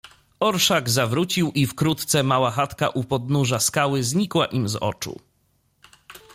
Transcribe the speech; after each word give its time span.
"Orszak 0.39 0.89
zawrócił 0.89 1.51
i 1.51 1.67
wkrótce 1.67 2.23
mała 2.23 2.51
chatka 2.51 2.89
u 2.89 3.03
podnóża 3.03 3.59
skały 3.59 4.03
znikła 4.03 4.45
im 4.45 4.69
z 4.69 4.75
oczu." 4.75 5.19